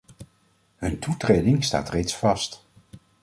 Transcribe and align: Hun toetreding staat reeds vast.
Hun 0.77 0.99
toetreding 0.99 1.63
staat 1.63 1.89
reeds 1.89 2.15
vast. 2.15 2.63